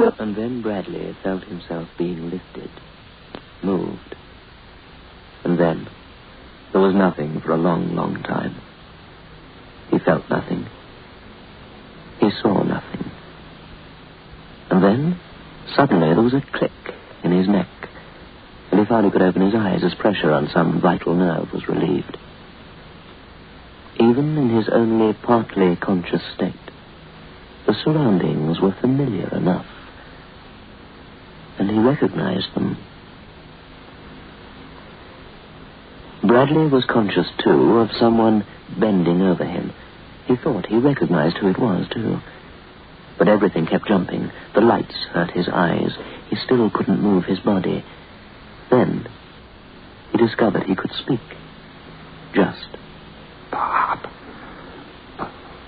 boy, 0.00 0.12
And 0.18 0.36
then 0.36 0.60
Bradley 0.62 1.16
felt 1.22 1.44
himself 1.44 1.88
being 1.98 2.30
lifted, 2.30 2.70
moved. 3.62 4.14
And 5.44 5.58
then 5.58 5.86
there 6.72 6.80
was 6.82 6.94
nothing 6.94 7.40
for 7.40 7.45
a 7.56 7.58
long, 7.58 7.96
long 7.96 8.22
time. 8.22 8.54
He 9.90 9.98
felt 9.98 10.28
nothing. 10.28 10.66
He 12.20 12.30
saw 12.42 12.62
nothing. 12.62 13.10
And 14.70 14.82
then, 14.82 15.20
suddenly, 15.74 16.12
there 16.12 16.22
was 16.22 16.34
a 16.34 16.44
click 16.52 16.72
in 17.24 17.32
his 17.32 17.48
neck, 17.48 17.68
and 18.70 18.80
he 18.80 18.86
found 18.86 19.06
he 19.06 19.10
could 19.10 19.22
open 19.22 19.42
his 19.42 19.54
eyes 19.54 19.82
as 19.82 19.94
pressure 19.94 20.32
on 20.32 20.48
some 20.52 20.80
vital 20.82 21.14
nerve 21.14 21.52
was 21.52 21.66
relieved. 21.66 22.18
Even 23.98 24.36
in 24.36 24.54
his 24.54 24.68
only 24.70 25.14
partly 25.14 25.76
conscious 25.76 26.22
state, 26.34 26.52
the 27.66 27.74
surroundings 27.84 28.60
were 28.60 28.76
familiar 28.80 29.34
enough, 29.34 29.66
and 31.58 31.70
he 31.70 31.78
recognized 31.78 32.54
them. 32.54 32.76
Bradley 36.46 36.68
was 36.68 36.84
conscious, 36.84 37.26
too, 37.42 37.78
of 37.78 37.90
someone 37.98 38.46
bending 38.78 39.20
over 39.20 39.44
him. 39.44 39.72
He 40.26 40.36
thought 40.36 40.66
he 40.66 40.78
recognized 40.78 41.38
who 41.38 41.48
it 41.48 41.58
was, 41.58 41.88
too. 41.92 42.20
But 43.18 43.26
everything 43.26 43.66
kept 43.66 43.88
jumping. 43.88 44.30
The 44.54 44.60
lights 44.60 44.94
hurt 45.10 45.32
his 45.32 45.48
eyes. 45.48 45.90
He 46.30 46.36
still 46.36 46.70
couldn't 46.70 47.02
move 47.02 47.24
his 47.24 47.40
body. 47.40 47.84
Then 48.70 49.08
he 50.12 50.18
discovered 50.18 50.62
he 50.64 50.76
could 50.76 50.92
speak. 51.02 51.20
Just. 52.32 52.68
Bob. 53.50 54.06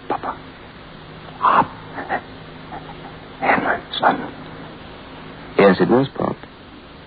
Papa. 0.09 0.38
Bob. 1.41 1.67
Henderson. 3.41 4.33
Yes, 5.59 5.81
it 5.81 5.88
was 5.88 6.07
Pop. 6.14 6.37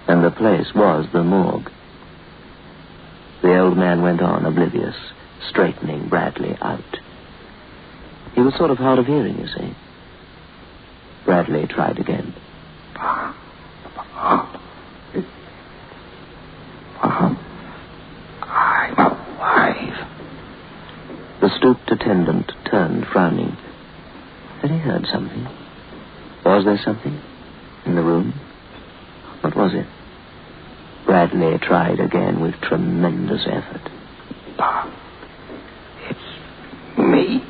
And 0.10 0.26
the 0.26 0.32
place 0.32 0.68
was 0.76 1.06
the 1.14 1.24
morgue. 1.24 1.72
The 3.42 3.58
old 3.58 3.78
man 3.78 4.02
went 4.04 4.22
on, 4.22 4.46
oblivious, 4.46 4.96
straightening 5.50 6.10
Bradley 6.10 6.56
out. 6.62 6.98
He 8.36 8.42
was 8.42 8.54
sort 8.56 8.70
of 8.72 8.78
hard 8.78 9.00
of 9.00 9.08
hearing, 9.08 9.40
you 9.40 9.48
see. 9.48 9.76
Bradley 11.26 11.68
tried 11.68 12.00
again. 12.00 12.34
Bob. 12.96 13.36
Bob. 13.96 14.60
Bob. 17.02 17.38
I'm 18.44 18.98
alive. 19.00 20.08
The 21.42 21.50
stooped 21.58 21.92
attendant 21.92 22.52
turned, 22.70 23.08
frowning. 23.08 23.58
Had 24.62 24.72
he 24.72 24.78
heard 24.78 25.08
something? 25.12 25.48
Was 26.46 26.66
there 26.66 26.80
something 26.84 27.20
in 27.86 27.96
the 27.96 28.04
room? 28.04 28.34
What 29.42 29.56
was 29.56 29.74
it? 29.74 29.88
Bradley 31.32 31.58
tried 31.60 32.00
again 32.00 32.42
with 32.42 32.54
tremendous 32.62 33.46
effort. 33.48 33.82
Bob. 34.58 34.92
It's 36.10 36.20
me. 36.98 37.44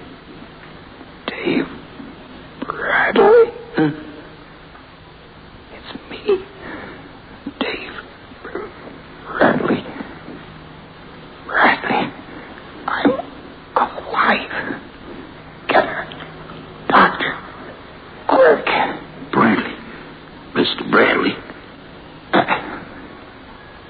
Dave 1.27 1.65
Bradley. 2.65 3.51
Hmm? 3.75 3.89
It's 5.73 6.11
me. 6.11 6.45
Dave 7.59 7.93
Bradley. 9.27 9.83
Bradley. 11.47 12.13
I'm 13.75 13.97
alive. 14.05 14.81
Get 15.67 15.85
her. 15.85 16.05
Doctor. 16.87 17.39
Quick. 18.27 18.65
Bradley. 19.31 19.75
Mr. 20.53 20.91
Bradley. 20.91 21.31
I, 22.33 22.67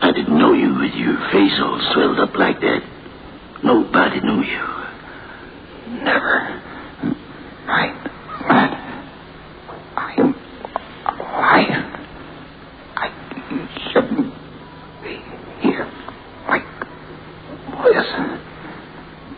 I 0.01 0.11
didn't 0.13 0.37
know 0.37 0.53
you 0.53 0.73
with 0.79 0.93
all 1.59 1.79
swelled 1.93 2.19
up 2.19 2.35
like 2.35 2.59
that. 2.61 2.81
Nobody 3.63 4.21
knew 4.21 4.41
you. 4.43 4.67
Never. 6.03 6.61
Right. 7.67 7.93
Man. 8.47 8.77
I'm 9.97 10.35
alive. 11.19 11.85
I 12.95 13.09
shouldn't 13.91 14.33
be 15.03 15.19
here 15.61 15.87
like 16.47 16.65
this. 17.83 18.07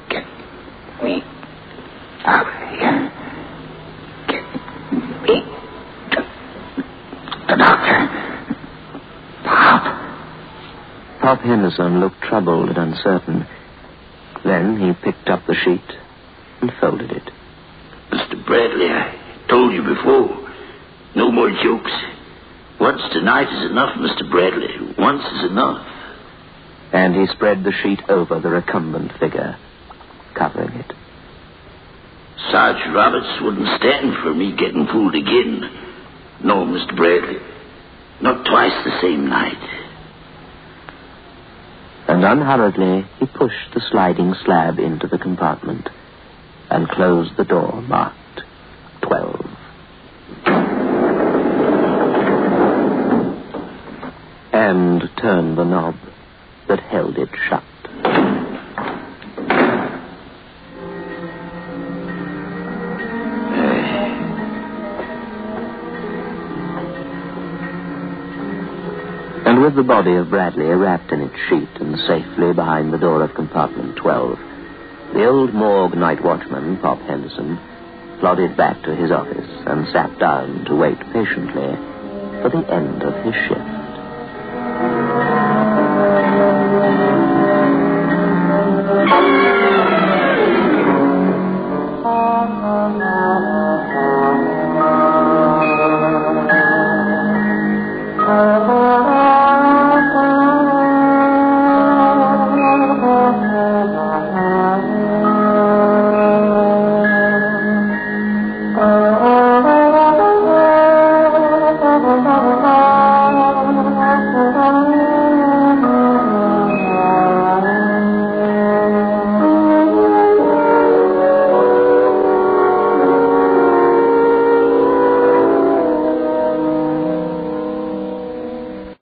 Get 0.09 0.25
me 1.03 1.23
out 2.25 2.47
of 2.47 2.53
here. 2.69 3.11
Get 4.27 4.43
me 5.21 5.35
to 6.11 6.19
the 7.47 7.55
doctor. 7.57 7.99
Bob. 9.43 9.81
Pop 11.21 11.32
Henderson 11.43 11.99
looked 11.99 12.21
troubled 12.21 12.69
and 12.69 12.77
uncertain. 12.77 13.45
Then 14.45 14.79
he 14.79 14.93
picked 15.03 15.29
up 15.29 15.45
the 15.45 15.55
sheet 15.55 15.83
and 16.61 16.71
folded 16.79 17.11
it. 17.11 17.29
Mr. 18.11 18.45
Bradley, 18.45 18.87
I 18.87 19.45
told 19.49 19.73
you 19.73 19.83
before. 19.83 20.39
No 21.15 21.31
more 21.31 21.49
jokes. 21.63 21.91
Once 22.79 23.01
tonight 23.11 23.47
is 23.51 23.71
enough, 23.71 23.97
Mr. 23.97 24.29
Bradley. 24.31 24.95
Once 24.97 25.23
is 25.23 25.51
enough. 25.51 25.85
And 26.93 27.13
he 27.15 27.27
spread 27.33 27.63
the 27.63 27.73
sheet 27.83 28.01
over 28.09 28.39
the 28.39 28.49
recumbent 28.49 29.11
figure, 29.19 29.57
covering 30.35 30.71
it. 30.79 30.93
Sarge 32.51 32.81
Roberts 32.93 33.41
wouldn't 33.41 33.79
stand 33.79 34.15
for 34.23 34.33
me 34.33 34.55
getting 34.55 34.87
fooled 34.87 35.15
again. 35.15 35.61
No, 36.43 36.65
Mr. 36.65 36.95
Bradley. 36.95 37.39
Not 38.21 38.45
twice 38.45 38.73
the 38.85 38.99
same 39.01 39.27
night. 39.27 39.82
And 42.07 42.23
unhurriedly 42.23 43.05
he 43.19 43.25
pushed 43.25 43.73
the 43.73 43.81
sliding 43.91 44.33
slab 44.45 44.79
into 44.79 45.07
the 45.07 45.17
compartment 45.17 45.89
and 46.69 46.87
closed 46.89 47.35
the 47.37 47.43
door 47.43 47.81
marked 47.81 48.17
12. 49.01 49.45
And 54.53 55.01
turned 55.17 55.57
the 55.57 55.63
knob 55.63 55.95
that 56.67 56.79
held 56.79 57.17
it 57.17 57.29
shut. 57.49 57.63
With 69.73 69.87
the 69.87 69.91
body 69.91 70.13
of 70.17 70.29
Bradley 70.29 70.67
wrapped 70.67 71.11
in 71.11 71.21
its 71.21 71.35
sheet 71.49 71.81
and 71.81 71.97
safely 72.05 72.53
behind 72.53 72.93
the 72.93 72.99
door 72.99 73.23
of 73.23 73.33
compartment 73.33 73.95
12, 73.95 74.37
the 75.15 75.25
old 75.25 75.51
morgue 75.55 75.97
night 75.97 76.23
watchman, 76.23 76.77
Pop 76.77 76.99
Henderson, 77.01 77.57
plodded 78.19 78.55
back 78.55 78.83
to 78.83 78.95
his 78.95 79.09
office 79.09 79.49
and 79.65 79.87
sat 79.87 80.19
down 80.19 80.65
to 80.65 80.75
wait 80.75 80.99
patiently 81.11 81.73
for 82.43 82.51
the 82.53 82.71
end 82.71 83.01
of 83.01 83.15
his 83.25 83.33
shift. 83.47 83.82